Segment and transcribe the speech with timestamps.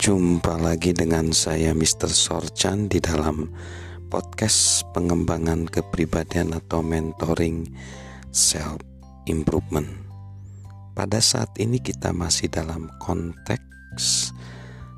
[0.00, 2.08] Jumpa lagi dengan saya Mr.
[2.08, 3.52] Sorchan di dalam
[4.08, 7.68] podcast pengembangan kepribadian atau mentoring
[8.32, 8.80] self
[9.28, 9.84] improvement.
[10.96, 14.32] Pada saat ini kita masih dalam konteks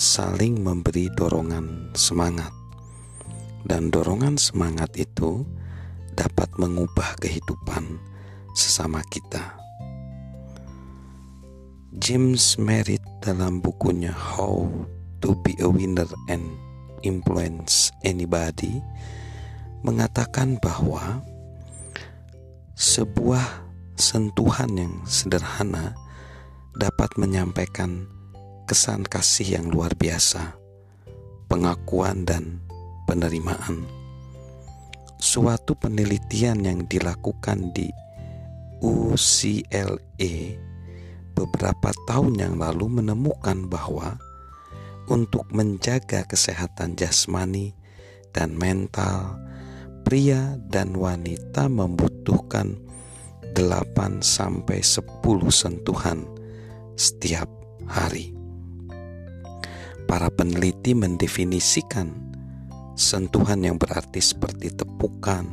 [0.00, 2.56] saling memberi dorongan semangat.
[3.68, 5.44] Dan dorongan semangat itu
[6.16, 8.00] dapat mengubah kehidupan
[8.56, 9.65] sesama kita.
[11.94, 14.66] James Merritt dalam bukunya How
[15.22, 16.42] to be a Winner and
[17.06, 18.82] Influence Anybody
[19.86, 21.22] mengatakan bahwa
[22.74, 23.62] sebuah
[23.94, 25.94] sentuhan yang sederhana
[26.74, 28.10] dapat menyampaikan
[28.66, 30.58] kesan kasih yang luar biasa,
[31.46, 32.58] pengakuan dan
[33.06, 33.86] penerimaan.
[35.22, 37.86] Suatu penelitian yang dilakukan di
[38.82, 40.34] UCLA
[41.36, 44.16] beberapa tahun yang lalu menemukan bahwa
[45.06, 47.76] untuk menjaga kesehatan jasmani
[48.32, 49.38] dan mental,
[50.02, 52.80] pria dan wanita membutuhkan
[53.54, 56.24] 8 sampai 10 sentuhan
[56.96, 57.46] setiap
[57.86, 58.32] hari.
[60.08, 62.12] Para peneliti mendefinisikan
[62.96, 65.44] sentuhan yang berarti seperti tepukan,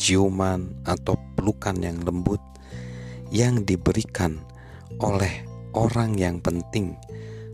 [0.00, 2.40] ciuman, atau pelukan yang lembut
[3.28, 4.40] yang diberikan
[5.00, 5.44] oleh
[5.76, 6.96] orang yang penting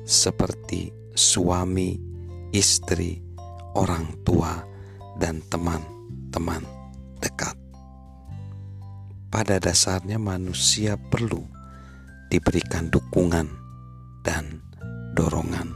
[0.04, 1.96] seperti suami,
[2.54, 3.20] istri,
[3.74, 4.62] orang tua,
[5.18, 6.62] dan teman-teman
[7.18, 7.56] dekat.
[9.30, 11.42] Pada dasarnya manusia perlu
[12.30, 13.50] diberikan dukungan
[14.22, 14.62] dan
[15.14, 15.74] dorongan.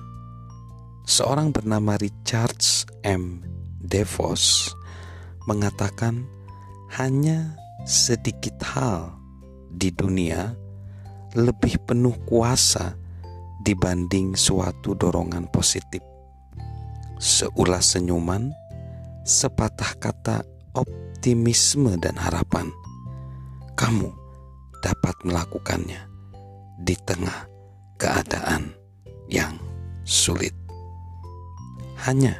[1.09, 2.61] Seorang bernama Richard
[3.03, 3.43] M.
[3.81, 4.75] DeVos
[5.49, 6.29] mengatakan
[7.01, 7.57] hanya
[7.89, 9.17] sedikit hal
[9.73, 10.53] di dunia
[11.37, 12.97] lebih penuh kuasa
[13.61, 16.01] dibanding suatu dorongan positif.
[17.19, 18.55] Seulas senyuman,
[19.27, 22.71] sepatah kata optimisme dan harapan,
[23.77, 24.09] kamu
[24.81, 26.07] dapat melakukannya
[26.81, 27.51] di tengah
[27.99, 28.73] keadaan
[29.27, 29.59] yang
[30.07, 30.55] sulit.
[32.07, 32.39] Hanya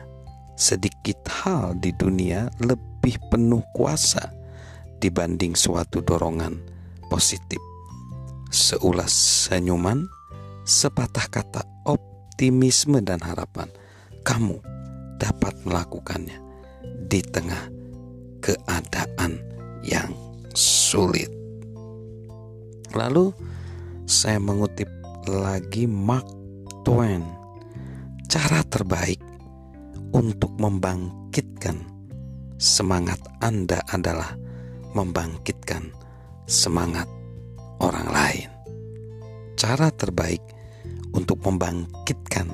[0.55, 4.33] sedikit hal di dunia lebih penuh kuasa
[5.03, 6.57] dibanding suatu dorongan
[7.11, 7.68] positif
[8.49, 9.13] seulas
[9.49, 10.09] senyuman,
[10.65, 13.69] sepatah kata optimisme dan harapan,
[14.25, 14.61] kamu
[15.21, 16.39] dapat melakukannya
[17.09, 17.69] di tengah
[18.41, 19.41] keadaan
[19.85, 20.13] yang
[20.53, 21.29] sulit.
[22.97, 23.33] Lalu
[24.09, 24.89] saya mengutip
[25.29, 26.25] lagi Mark
[26.85, 27.25] Twain.
[28.29, 29.21] Cara terbaik
[30.13, 31.81] untuk membangkitkan
[32.61, 34.37] semangat Anda adalah
[34.93, 35.93] membangkitkan
[36.45, 37.09] semangat
[37.83, 38.51] orang lain.
[39.59, 40.43] Cara terbaik
[41.15, 42.51] untuk membangkitkan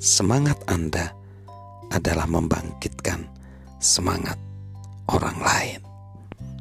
[0.00, 1.12] semangat Anda
[1.92, 3.28] adalah membangkitkan
[3.82, 4.38] semangat
[5.10, 5.80] orang lain.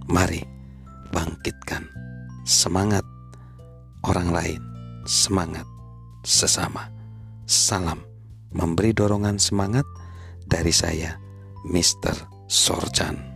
[0.09, 0.41] Mari
[1.13, 1.85] bangkitkan
[2.43, 3.05] semangat
[4.03, 4.61] orang lain,
[5.05, 5.65] semangat
[6.25, 6.89] sesama.
[7.49, 8.09] Salam
[8.53, 9.85] memberi dorongan semangat
[10.49, 11.17] dari saya,
[11.65, 12.17] Mr.
[12.49, 13.28] Sorjan.